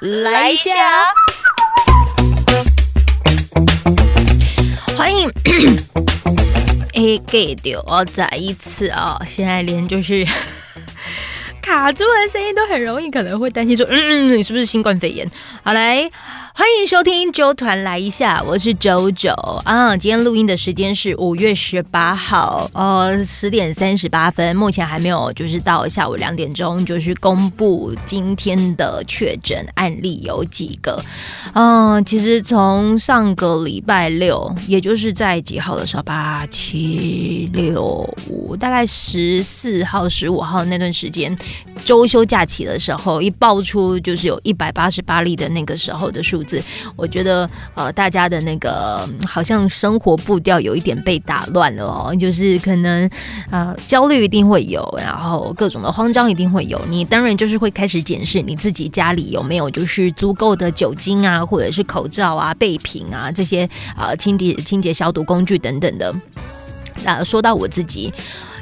[0.00, 0.70] 来一下，
[4.96, 5.30] 欢迎。
[6.94, 9.20] 哎，给丢哦，再一次啊！
[9.26, 10.26] 现在连就是
[11.60, 15.30] 卡住的声音都很容易，可能会担心说，嗯，你是不是新冠肺炎？
[15.62, 16.10] 好来。
[16.60, 19.30] 欢迎收听周团来一下，我是周周
[19.64, 19.96] 啊。
[19.96, 24.54] 今天录音的时间是五月十八号，呃，十点三十八分。
[24.54, 31.02] 目前还没有，就是到下午两点钟，就是公布今天的确诊案例有几个。
[31.54, 41.34] 嗯，其实从上个礼拜六，也就是在几号的时候，八七六五，大概十四号、十五号那段时间，
[41.86, 46.49] 周休假期的时候，一爆出就是有一百八十八例的那个时候的数字。
[46.96, 53.10] 我觉得呃，大家的那个好像生活步调有一点被打乱了哦，就是可能
[53.50, 56.80] 呃焦虑一定会有，然后各种的慌张一定会有。
[56.88, 66.14] 你当然就是会开始检视你自己家里有没有就是足够的酒精啊，或者是口罩啊、备品啊这些啊清洁清洁消毒工具等等的。
[67.04, 68.12] 那说到我自己。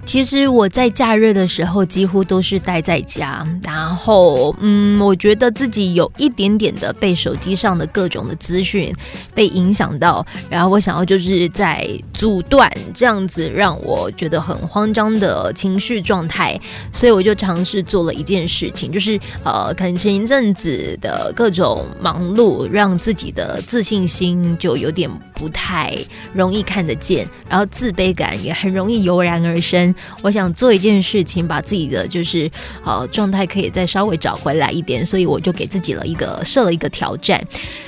[0.08, 8.90] 其实我在假日的时候几乎都是待在家，然后嗯，我觉得自己有一点点的被手机上的各种的资讯
[9.34, 16.58] 被影响到，然后我想要就是在阻断这样子让我觉得很慌张的情绪状态，
[16.90, 25.94] 所以我就尝试做了一件事情，就是呃，可能前一阵子的各种忙碌让自己的自信心就有点不太
[26.32, 29.94] 容易看得见，然后自卑感也很容易油然而生。
[30.22, 32.50] 我想做一件事情，把自己的就是
[32.84, 37.42] 呃状态可以再稍微找回来一点，所以我就给自己了一个设了一个挑战。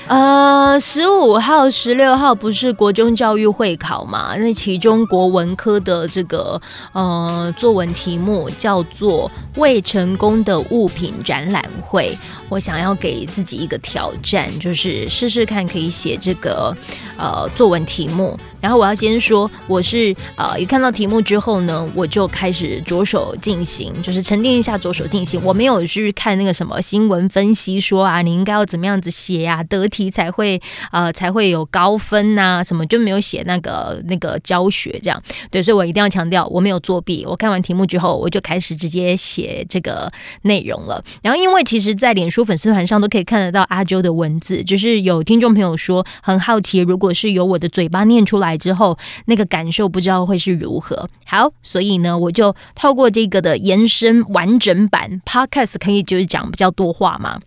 [0.06, 4.34] 呃，十五号、十六号不是国中教育会考嘛？
[4.36, 6.60] 那其中国文科的这个
[6.92, 12.18] 呃作文题目叫做“未成功的物品展览会”。
[12.50, 16.76] 我想要给自己一个挑战，就是试试看可以写这个
[17.16, 18.36] 呃作文题目。
[18.60, 25.38] 然后我要先说，我是呃一看到题目之后呢，我我就开始着手进行，就是沉淀一下着手进行。
[25.44, 30.58] 我没有去看那个什么新闻分析说啊，你应该要怎么样子写呀，得题才会
[30.92, 35.22] 呃才会有高分呐，什么就没有写那个那个教学这样。
[35.50, 37.26] 对，所以我一定要强调，我没有作弊。
[37.26, 40.10] 我看完题目之后，我就开始直接写这个
[40.42, 41.04] 内容了。
[41.22, 48.56] 然后因为其实，在脸书粉丝团上都可以看得到阿周的文字，就是有听众朋友说很好奇，如果是由我的嘴巴念出来。
[48.60, 51.08] 之后那个感受不知道会是如何。
[51.24, 57.40] 好，所以以呢，我就透过这个的延伸完整版 podcast，可以就是讲比较多话嘛。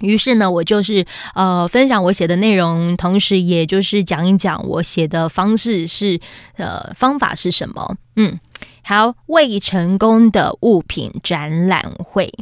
[0.00, 1.04] 于是呢，我就是
[1.34, 6.18] 呃分享我写的内容，同时也就是讲一讲我写的方式是
[6.56, 7.96] 呃方法是什么。
[8.16, 8.40] 嗯，
[8.82, 12.32] 好，未成功的物品展览会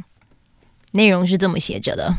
[0.93, 2.19] 内容是这么写着的：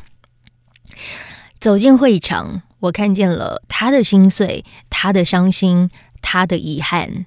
[1.59, 2.61] 走进会场。
[2.81, 5.89] 我看见了他的心碎，他的伤心，
[6.21, 7.25] 他的遗憾。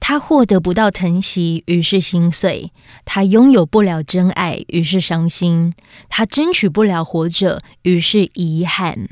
[0.00, 2.70] 他获得不到疼惜，于是心碎；
[3.04, 5.72] 他拥有不了真爱，于是伤心；
[6.08, 9.08] 他争取不了活着，于是遗憾。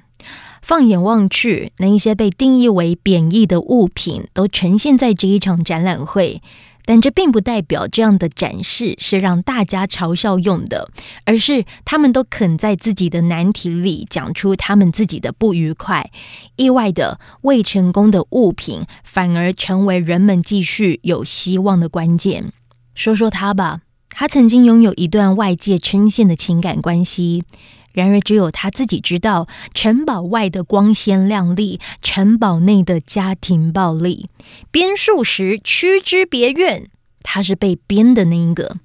[0.61, 6.41] 放眼望去，那一些被定义为贬义的物品，都呈现在这一场展览会。
[6.85, 10.91] 但这并不代表这样的展示是让大家嘲笑用的，
[11.25, 16.11] 而是他们都肯在自己的难题里讲出他们自己的不愉快。
[16.57, 22.53] 意外的未成功的物品，反而成为人们继续有希望的关键。
[22.95, 27.45] 说说他吧，他曾经拥有一段外界称羡的情感关系。
[27.93, 34.29] 然而，只有他自己知道，城堡外的光鲜亮丽，城堡内的家庭暴力。
[34.71, 36.89] 编述时屈之别院，
[37.23, 38.77] 他是被编的那一个。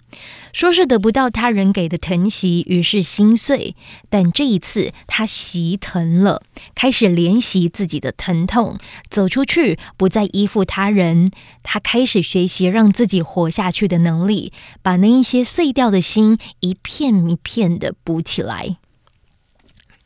[0.53, 3.75] 说是得不到他人给的疼惜，于是心碎。
[4.09, 6.41] 但这一次，他习疼了，
[6.73, 11.29] 开始怜惜自己的疼痛，走出去，不再依附他人。
[11.61, 14.51] 他开始学习让自己活下去的能力，
[14.81, 18.77] 把那一些碎掉的心一片一片的补起来。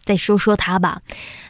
[0.04, 1.02] 再说说他吧，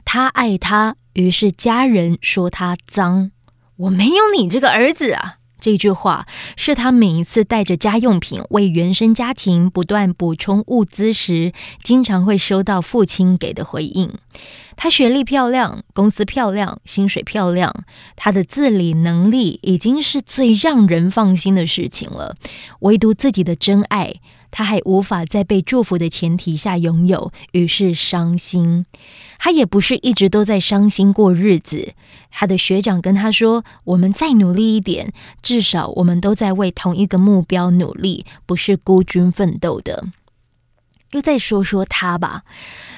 [0.05, 3.31] 他爱他，于是家人说他脏。
[3.77, 5.37] 我没有你这个儿子啊！
[5.59, 6.25] 这句话
[6.57, 11.53] 是他每一次带着家用品为原生家庭不断补充物资时，
[11.83, 14.11] 经常会收到父亲给的回应。
[14.83, 17.85] 他学历漂亮，公司漂亮，薪水漂亮，
[18.15, 22.35] 他的自理能力已经是最让人放心的事情了。
[22.79, 24.15] 唯独自己的真爱。
[24.49, 28.87] 他还无法在被祝福的前提下拥有，于是伤心。
[29.37, 31.93] 他也不是一直都在伤心过日子。
[32.31, 35.13] 他的学长跟他说：“我们再努力一点，
[35.43, 40.07] 至少我们都在为同一个目标努力，不是孤军奋斗的。”
[41.13, 42.43] 又再说说他吧。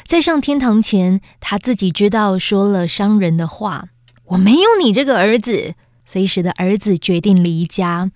[0.05, 3.89] 在上天堂前，他自己知道说了伤人的话。
[4.25, 8.11] 我没有你这个儿子，所以使得儿子决定离家。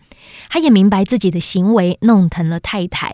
[0.49, 3.13] 他也明白自己的行为弄疼了太太。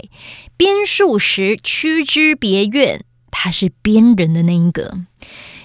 [0.57, 4.99] 鞭数时屈之别院，他是边人的那一个。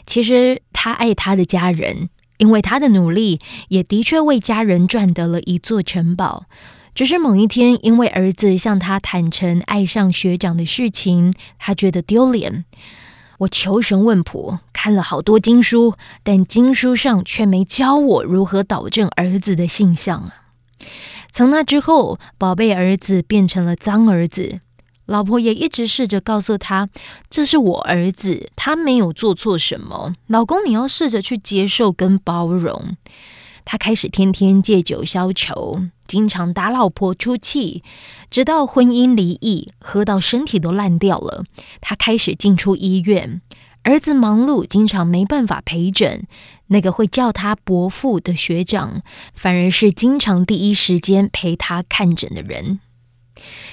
[0.06, 2.08] 其实他爱他的家人，
[2.38, 6.46] 因为他的努力也的确为家人赚得了一座城堡。
[6.94, 12.64] 只是某一天，因为儿子向他坦诚爱上学长的事情，他觉得丢脸。
[13.38, 20.34] 我求神问卜，看了好多经书，但经书上却没教我如何导正儿子的性相啊！
[21.30, 24.60] 从那之后，宝贝儿子变成了脏儿子。
[25.06, 26.90] 老婆也一直试着告诉他
[27.30, 32.96] ：“这是我儿子，他没有做错什么。”老公，你要试着去接受跟包容。
[33.64, 37.84] 他开始天天借酒消愁，经常打老婆出气，
[38.30, 41.44] 直到婚姻离异，喝到身体都烂掉了。
[41.80, 43.42] 他开始进出医院，
[43.82, 46.26] 儿子忙碌，经常没办法陪诊。
[46.68, 49.02] 那个会叫他伯父的学长，
[49.34, 52.80] 反而是经常第一时间陪他看诊的人。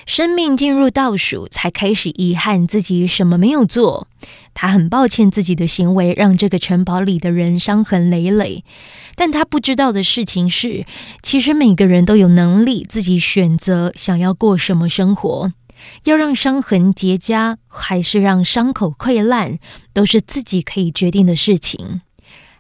[0.05, 4.07] 生命进入倒数，才开始遗憾自己什么没有做。
[4.55, 8.63] 他很抱歉自己的行为让这个城堡里的人伤痕累累，
[9.13, 10.87] 但他不知道的事情是，
[11.21, 15.53] 其实每个人都有能力自己选择想要过什么生活。
[16.05, 19.59] 要让伤痕结痂，还是让伤口溃烂，
[19.93, 22.01] 都是自己可以决定的事情。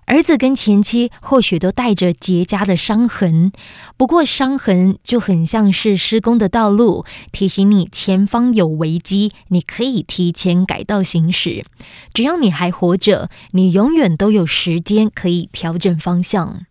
[0.05, 3.51] 儿子跟前妻或许都带着结痂的伤痕，
[3.97, 11.65] 不过伤痕就很像是施工的道路，提醒你前方有危机，你可以提前改道行驶。
[12.13, 16.65] 只要你还活着，你永远都有时间可以调整方向。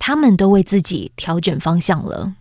[0.00, 2.34] 他们都为自己调整方向了。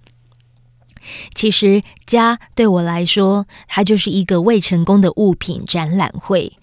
[1.36, 6.54] 其实家对我来说，它就是一个未成功的物品展览会。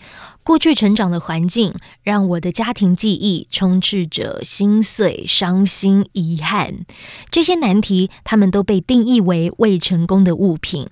[0.50, 6.84] 过去成长的环境，让我的家庭记忆充斥着心碎、伤心、遗憾。
[7.30, 10.88] 这些难题，他们都被定义为未成功的物品。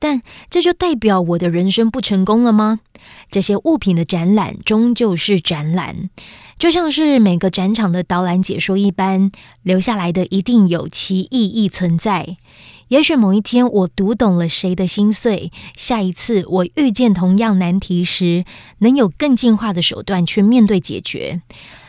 [0.00, 2.80] 但这就代表我的人生不成功了吗？
[3.30, 6.10] 这些物品的展览终究是展览，
[6.58, 9.30] 就像是每个展场的导览解说一般，
[9.62, 12.36] 留下来的一定有其意义存在。
[12.90, 18.44] 也许某一天我读懂了谁的心碎，下一次我遇见同样难题时，
[18.78, 21.40] 能有更进化的手段去面对解决。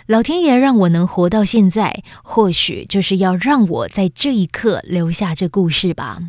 [0.05, 6.19] 老天爷让我能活到现在，或许就是要让我在这一刻留下这故事吧。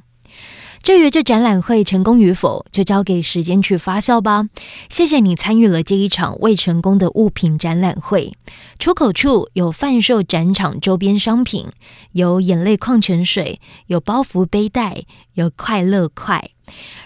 [0.83, 4.49] 至于这展览会成功与否，就交给时间去发酵吧。
[4.89, 8.33] 谢谢你参与了这一场未成功的物品展览会。
[8.81, 11.69] 出口处有贩售展场周边商品，
[12.11, 15.03] 有眼泪矿泉水，有包袱背带，
[15.35, 16.51] 有快乐块。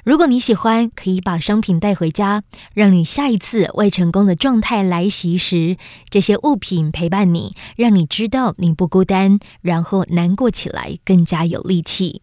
[0.04, 5.76] 如果你喜欢，可以把商品带回家，让你下一次未成功的状态来袭时，
[6.08, 12.22] 这些物品陪伴你，让你知道你不孤单，然后难过起来更加有力气。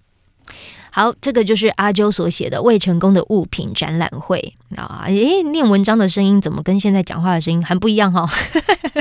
[0.96, 5.06] 好，这个就是阿啾所写的未成功的物品展览会啊！
[5.08, 8.30] 诶，念文章的声音怎么跟现在讲话的声音还不一样哈？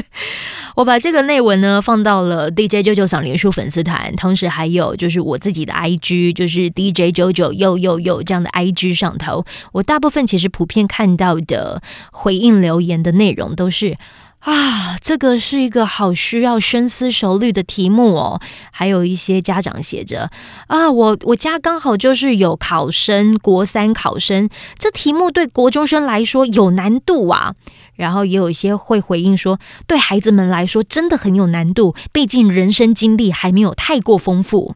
[0.75, 9.45] 我把这个内文呢放到了 DJ 九九赏连书粉丝团，同时还有就是我自己的 IG，就是 DJ 九九又又又这样的 IG 上头。
[9.73, 13.99] 我大部分其实普遍看到的回应留言的内容都是。
[14.43, 18.41] 啊，这个是一个好需要深思熟虑的题目哦。
[18.73, 20.31] 还有一些家长写着
[20.67, 27.55] 啊，我我家刚好就是有考生，国三考生，这题目对国中生来说有难度啊。
[27.95, 34.75] 然后也有一些会回应说，对孩子们来说真的很有难度，毕竟人生经历还没有太过丰富。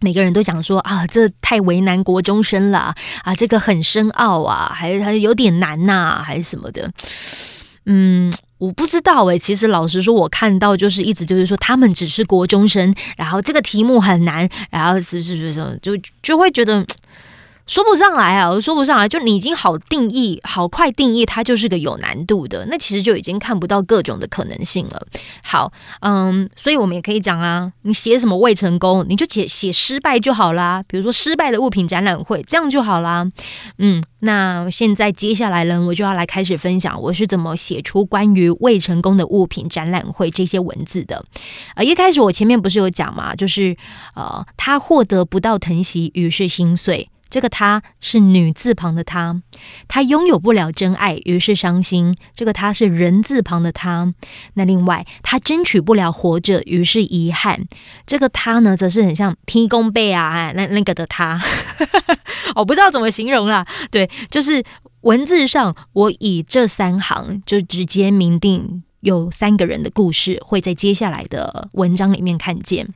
[0.00, 6.90] 每个人都讲说啊，这太为难国中生了啊，这个很深奥啊，还还有点难呐，还是什么的，
[7.86, 8.32] 嗯。
[8.60, 16.86] 我不知道诶，其实老实说，我看到就是一直就是说他们只是国中生，然后这个题目很难，然后是是是是，就就会觉得。
[17.70, 19.08] 说不上来啊，我说不上来。
[19.08, 25.00] 就你已经好定义，好快定义它就是个有难度的，那其实就已经看不到各种的可能性了。
[25.44, 30.82] 好，嗯，所以我们也可以讲啊，你写什么未成功，你就写写失败就好啦。
[30.88, 33.24] 比如说失败的物品展览会，这样就好啦。
[33.78, 41.24] 嗯，那现在接下来呢，我就要来开始分享我是怎么写出关于未成功的物品展览会这些文字的。
[41.76, 43.76] 呃，一开始我前面不是有讲嘛，就是
[44.16, 47.08] 呃，他获得不到疼惜，于是心碎。
[47.30, 49.40] 这个他是女字旁的他，
[49.86, 52.14] 他拥有不了真爱，于是伤心。
[52.34, 54.12] 这个他是人字旁的他。
[54.54, 57.66] 那另外，他争取不了活着，于是遗憾。
[58.04, 61.40] 这个他呢，则是很像天公背啊，那那个的他，
[62.56, 63.64] 我不知道怎么形容啦。
[63.90, 64.64] 对，就是
[65.02, 72.92] 文字上，我以这三行就直接明定有三个人的故事会在接下来的文章里面看见。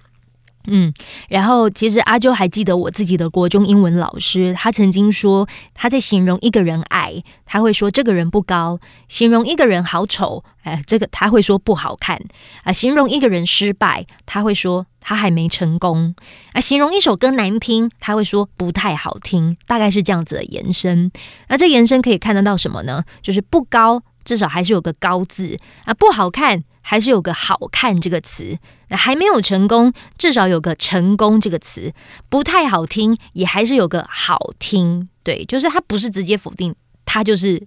[0.66, 0.92] 嗯，
[1.28, 8.78] 然后其实阿啾还记得我自己的国中英文老师，他曾经说他在形容一个人矮，他会说这个人不高；
[9.08, 12.18] 形容一个人好丑，哎，这个他会说不好看
[12.62, 16.14] 啊；形容一个人失败，他会说他还没成功
[16.54, 21.12] 啊；形容一首歌难听，他会说不太好听，大概是这样子的延伸。
[21.48, 23.04] 那这延伸可以看得到什么呢？
[23.20, 26.64] 就是不高，至少还是有个高字啊；不好看。
[26.86, 28.58] 还是有个好看这个词，
[28.90, 31.94] 还没有成功，至少有个成功这个词，
[32.28, 35.08] 不太好听，也还是有个好听。
[35.22, 36.74] 对，就是它不是直接否定，
[37.06, 37.66] 它就是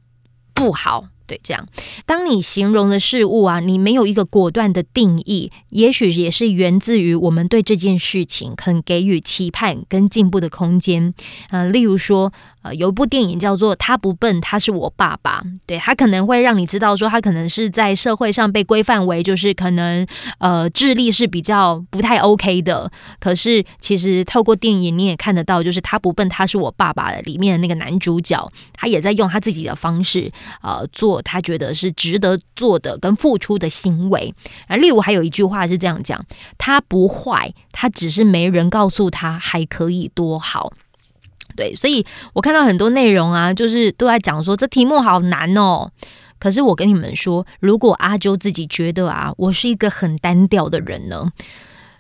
[0.53, 1.07] 不好。
[1.25, 1.67] 对，这样，
[2.05, 11.13] 当你形容的事物啊，你没有一个果断的定义，也许也是源自于我们对这件事情肯给予期盼跟进步的空间。
[11.50, 12.31] 呃，例如说。
[12.74, 15.41] 有一部电影叫做《他不笨，他是我爸爸》。
[15.65, 20.05] 对他可能会让你知道说，他可能是在社会上被规范为就是可能
[20.39, 22.91] 呃智力是比较不太 OK 的。
[23.19, 30.31] 可是其实透过电影你也看得到，就是《他不笨，他是我爸爸》的里面的那个男主角，他也在用他自己的方式
[30.62, 34.33] 呃做他觉得是值得做的跟付出的行为
[34.67, 34.75] 啊。
[34.75, 36.24] 例如还有一句话是这样讲：
[36.57, 40.74] 他不坏，他只是没人告诉他还可以多好。
[41.58, 45.92] 对，所以我看到很多内容啊，就是都在讲说这题目好难哦。
[46.40, 51.32] 可是我跟你们说，如果阿啾自己觉得啊，我是一个很单调的人呢，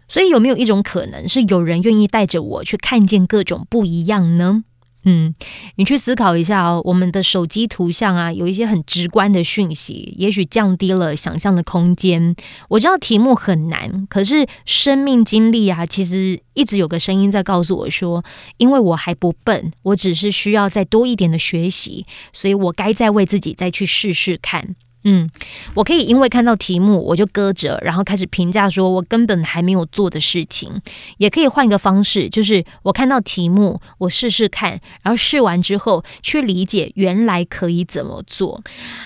[0.07, 4.63] 所以有没有一种可能是有人愿意带着我去看见各种不一样呢？
[5.09, 5.33] 嗯，
[5.75, 12.35] 你去思考一下哦，我们的手机图像啊，有一些很直观的讯息，也许降低了想象的空间。
[12.67, 18.21] 我知道题目很难，可是生命经历啊，其实一直有个声音在告诉我说，
[18.57, 24.75] 因为我还不笨，我只是需要再多一点的学习，所以我该再为自己再去试试看。
[25.09, 25.29] 嗯，
[25.73, 30.69] 我可以因为看到题目我就搁着，然后开始评价说我根本还没有做的事情；
[31.17, 34.71] 也可以换一个方式，就是我看到题目，我试试看，
[35.03, 38.61] 然后试完之后去理解原来可以怎么做。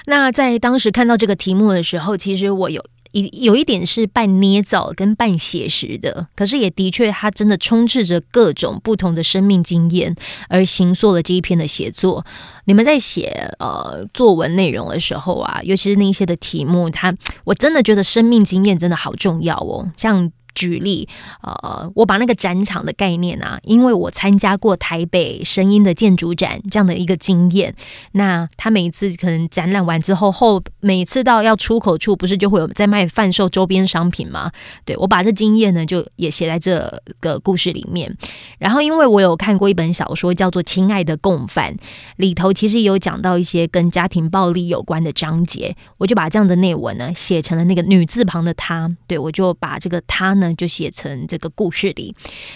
[0.08, 2.84] 那在当时看到这个题目的时候，其实我有。
[3.12, 10.16] 有有一点是半捏造跟半写实的，可是也的确，它真的充斥着各种不同的生命经验，
[10.50, 12.26] 而行塑了这一篇的写作。
[12.66, 20.32] 你们在写呃作文内容的时候啊，尤其是那些的题目，它我真的觉得生命经验真的好重要哦，像。
[20.54, 21.08] 举例，
[21.42, 27.74] 呃，我把那个展场的概念啊，因为我参加过台北声音的建筑展这样的一个经验，
[28.14, 34.52] 那他每一次可能展览完之后，后每次到要出口处，不是就会有在卖贩售周边商品吗？
[34.84, 38.14] 对我把这经验呢，就也写在这个故事里面。
[38.60, 41.74] 然后，因为我有看过一本小说叫做《亲爱的共犯》，
[42.18, 50.36] 里头其实也有讲到一些跟家庭暴力有关的章节，我就把这样的内文呢写成了那个女字旁的她，对我就把这个她。
[50.42, 52.14] 呢，就写成这个故事里。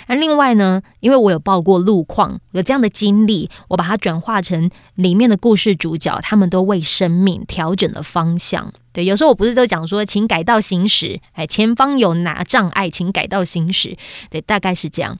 [0.07, 8.73] 那另外呢，因为我有报过路况，有这样的经历，我把它转化成里面的故事主角，他们都为生命调整了方向。
[8.91, 13.97] 对，有时候我不是都讲说，请改道行驶，哎，前方有哪障碍，请改道行驶。
[14.29, 15.17] 对，大概是这样。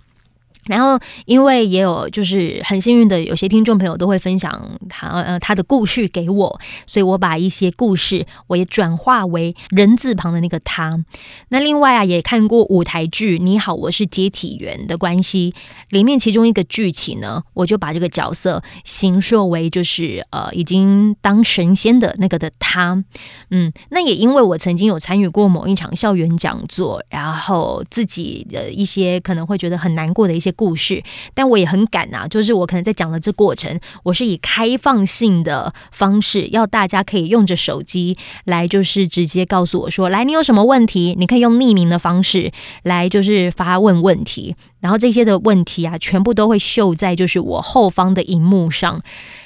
[0.67, 11.05] 然后，因为也有就是很幸运的，有些听众朋友都会分享他呃他的故事给我，所以我把一些故事我也转化为人字旁的那个他。
[11.49, 15.53] 那另外啊，也看过舞台剧《你好，我是接体员》的关系，
[15.89, 23.03] 里面其中一个剧情呢，我就把这个角色形塑为就是呃已经当神仙的那个的他。
[23.51, 30.54] 嗯，那也因为我曾经有参与过某一场校园讲座，然后自己的一些可能会觉得很难过的一些。
[30.55, 42.51] 故事，但我也很赶啊，就是我可能在讲的这过程，我是以开放性的方式，要大家可以用着手机来，就是直接告诉我说，来，你有什么问题，你可以用匿名的方式
[42.83, 49.01] 来，就是发问问题，然后这些的问题啊，全部都会秀在就是我后方的荧幕上，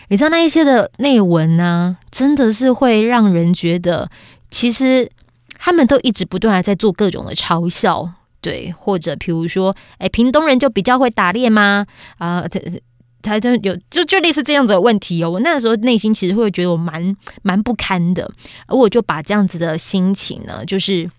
[0.10, 4.10] 你知道那一些的内文呢，真的是会让人觉得，
[4.50, 5.10] 其实
[5.58, 8.14] 他们都一直不断的在做各种的嘲笑。
[8.42, 11.86] 对，或者比如说，哎，屏东人就比较会打猎吗？
[12.18, 12.60] 啊，他
[13.22, 15.30] 他都有，就就类似这样子的问题哦。
[15.30, 18.32] 我那时候内心其实会觉得我蛮蛮不堪的，
[18.68, 21.10] 而我就把这样子的心情呢，就是。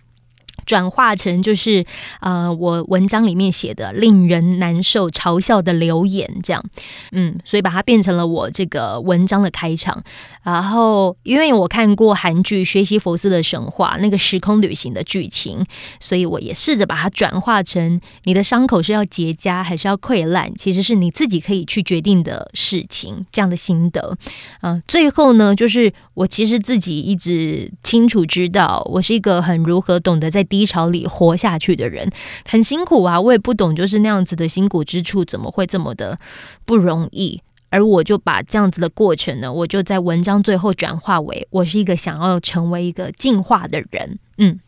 [0.67, 1.85] 转化成就是
[2.21, 6.65] 呃我文章里面写的令人难受、嘲笑的留言这样，
[7.11, 10.01] 嗯，所以把它变成了我这个文章的开场。
[10.43, 15.65] 然后因为我看过韩剧《学习佛斯的神话》那个时空旅行的剧情，
[16.01, 23.27] 所以我也试着把它转化成你的伤口是要结痂还是要溃烂，其实是你自己可以去决定的事情。
[23.33, 24.17] 这样的心得，
[24.63, 32.11] 嗯，最后呢，就是我其实自己一直清楚知道，我是一个很如何懂得在低潮里活下去的人，
[32.49, 36.19] 很辛苦啊，我也不懂，就是那样子的辛苦之处怎么会这么的
[36.65, 44.61] 不容易，而我就把这样子的过程呢，我就在文章最后转化为，我是一个想要成为一个进化的人，嗯。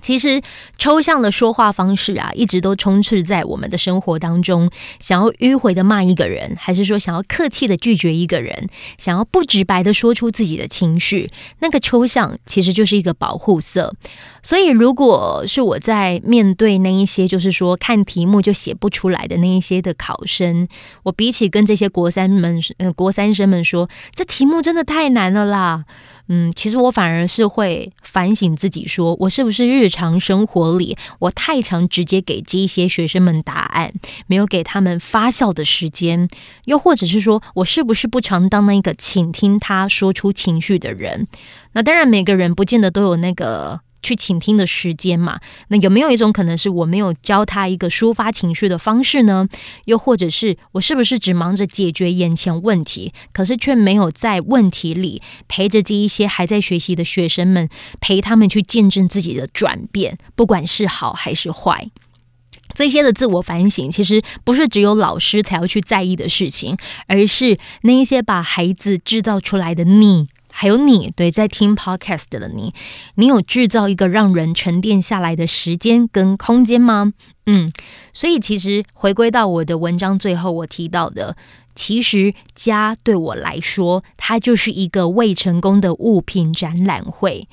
[0.00, 0.42] 其实
[0.78, 4.70] 抽象的说话方式啊，一直都充斥在我们的生活当中。
[4.98, 8.68] 想要迂回的骂一个人，还是说想要客气的拒绝一个人，
[8.98, 11.30] 想要不直白的说出自己的情绪，
[11.60, 13.94] 那个抽象其实就是一个保护色。
[14.42, 20.66] 所以，如果是我在面对那一些，就是说看题目就写不出来的那一些的考生，
[21.04, 25.84] 我比起跟这些国三们、呃国三生们说，这题目真的太难了啦。
[26.34, 33.92] 嗯，其实我反而是会反省自己，说我是不是日常生活里我太常直接给这一些学生们答案，
[34.26, 36.26] 没有给他们发酵的时间，
[36.64, 41.28] 又或者是说我是不是不常当那个倾听他说出情绪的人？
[41.74, 43.80] 那当然，每个人不见得都有那个。
[44.02, 45.40] 去倾听的时间嘛？
[45.68, 49.48] 那有没有一种可能是我没有教他一个抒发情绪的方式呢？
[49.84, 57.68] 又或者是我是不是只忙着解决眼前问题，可是却没有在问题里陪着这一些还在学习的学生们，
[58.00, 61.90] 陪他们去见证自己的转变，不管是好还是坏，
[62.74, 70.28] 这些的自我反省，其实不是只有老师才要去在意的事情，而是那一些把孩子制造出来的你。
[70.54, 72.72] 还有你，对，在听 podcast 的你，
[73.14, 77.14] 你有制造一个让人沉淀下来的时间跟空间吗？
[77.46, 77.72] 嗯，
[78.12, 81.36] 所以其实回归到我的文章最后，我提到的，
[81.74, 87.48] 其实家对我来说，它就是一个未成功的物品展览会。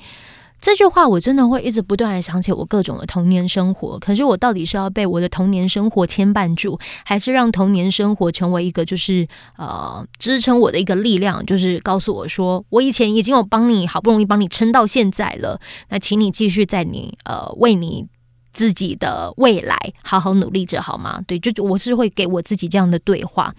[0.60, 9.26] 这句话我真的会一直不断的想起我各种的童年生活，可是我到底是要被我的童年生活牵绊住，还是让童年生活成为一个就是
[9.56, 18.06] 呃支撑我的一个力量，就是告诉我说我以前已经有帮你好不容易帮你撑到现在了，那请你继续在你呃为你。
[18.52, 21.20] 自己的未来，好好努力着好吗？
[21.26, 23.54] 对，就我是会给我自己这样的对话。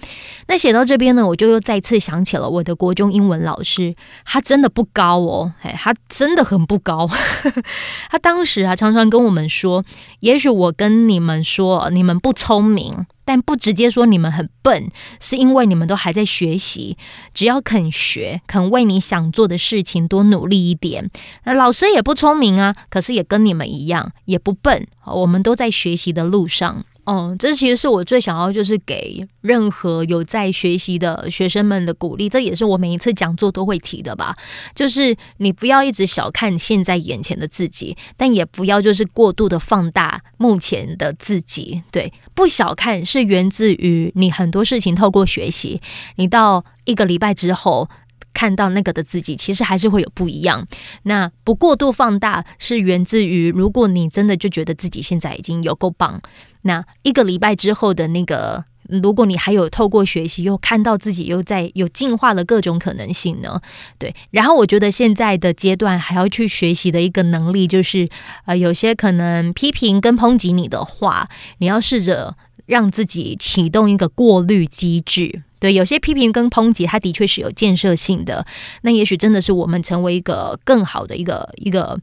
[0.47, 7.09] 那写到这边呢，我就又再次想起了我的国中英文老师，他真的不高哦，哎，他真的很不高。
[8.09, 9.83] 他当时啊，常常跟我们说，
[10.19, 13.05] 也许我跟你们说，你们不聪明。
[13.25, 16.97] 但不直接说你们很笨，是因为你们都还在学习。
[17.33, 21.09] 只要肯学，肯为你想做的事情多努力一点。
[21.45, 24.87] 那老师也不聪明啊，可是也跟你们一样，也不笨。
[25.05, 26.85] 我们都在学习的路上。
[27.13, 32.29] 嗯，这其实是我最想要，就是给任何有在学习的学生们的鼓励。
[32.29, 34.33] 这也是我每一次讲座都会提的吧。
[34.73, 41.83] 就是你不要一直小看现在眼前的自己，但也不要就是过度的放大目前的自己。
[41.91, 45.81] 对，不小看是源自于你很多事情透过学习，
[46.15, 47.89] 你到一个礼拜之后。
[48.33, 50.67] 看到那个的自己，其实还是会有不一样。
[51.03, 56.21] 那不过度放大，是源自于如果你真的就觉得自己现在已经有够棒，
[56.63, 63.61] 那一个礼拜之后的那个，如果你还有透过学习又看到自己又在有进化的各种可能性呢？
[63.97, 64.13] 对。
[64.31, 68.09] 然后我觉得现在的阶段还要去学习的一个能力，就是
[68.45, 75.43] 呃，有些可能批评跟抨击你的话，你要试着让自己启动一个过滤机制。
[75.61, 78.45] 对，有些批评跟抨击，它的确是有建设性的。
[78.81, 81.97] 那也许真的是我们成为一个更好的一个一个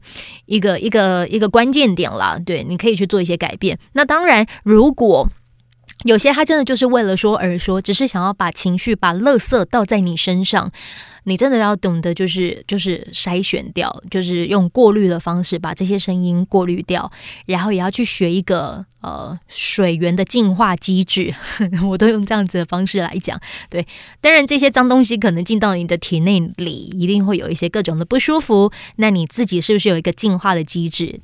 [0.45, 2.39] 一个一个一个关键点了。
[2.43, 3.77] 对，你可以去做一些改变。
[3.93, 5.27] 那当然，如果
[6.05, 10.71] 有些他真的就是为了说而说，只是想要把情绪、把垃圾倒在你身上。
[11.23, 17.11] 你真的要懂得，就是就是筛选掉，就是用过滤的方式把这些声音过滤掉，
[17.45, 21.33] 然后也要去学一个呃水源的净化机制，
[21.87, 23.39] 我都用这样子的方式来讲。
[23.69, 23.85] 对，
[24.21, 28.71] 当然这些脏东西可能进到你的体内里，一定会有一些各种的不舒服。
[28.95, 31.19] 那你自己是不是有一个净化的机制？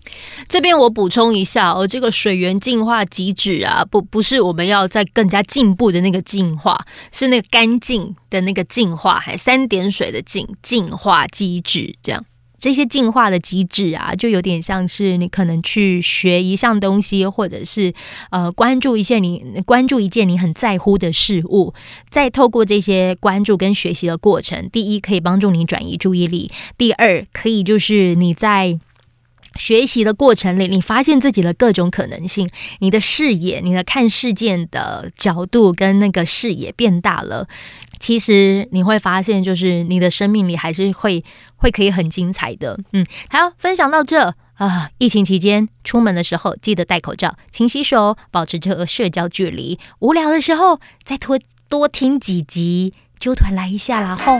[0.47, 8.15] 这边我补充一下哦，这个水源净化机制啊，不不是我们要在更加进步的那个净化，是那个干净。
[8.35, 12.25] 的那个进化，还三点水的进进化机制，这样
[12.59, 17.93] 这些进化的机制啊，就有点像是你可能去学一项东西，或者是
[18.31, 21.73] 呃关注一些你关注一件你很在乎的事物，
[22.09, 28.79] 再透过这些关注跟学习的过程，第一可以帮助你转移注意力，第二可以就是你在。
[29.57, 37.47] 学习的过程里，你发现自己的各种可能性，你的视野、你的看事件的角度跟那个视野变大了。
[37.99, 41.23] 其实你会发现，就是你的生命里还是会
[41.55, 42.79] 会可以很精彩的。
[42.93, 44.89] 嗯，好，分享到这啊。
[44.97, 49.79] 疫情期间出门的时候记得戴口罩、勤洗手，保持这个社交距离。
[49.99, 54.39] 无聊的时候再多多听几集，揪团来一下然后。